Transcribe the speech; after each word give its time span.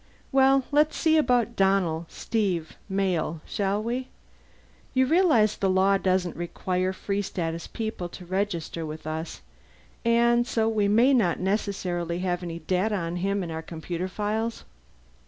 Well, 0.31 0.63
let's 0.71 0.97
see 0.97 1.15
about 1.15 1.55
Donnell 1.55 2.07
Steve 2.09 2.75
Male, 2.89 3.39
shall 3.45 3.83
we? 3.83 4.07
You 4.95 5.05
realize 5.05 5.55
the 5.55 5.69
law 5.69 5.99
doesn't 5.99 6.35
require 6.35 6.91
Free 6.91 7.21
Status 7.21 7.67
people 7.67 8.09
to 8.09 8.25
register 8.25 8.83
with 8.83 9.05
us, 9.05 9.41
and 10.03 10.47
so 10.47 10.67
we 10.67 10.87
may 10.87 11.13
not 11.13 11.39
necessarily 11.39 12.17
have 12.17 12.41
any 12.41 12.57
data 12.57 12.95
on 12.95 13.17
him 13.17 13.43
in 13.43 13.51
our 13.51 13.61
computer 13.61 14.07
files?" 14.07 14.63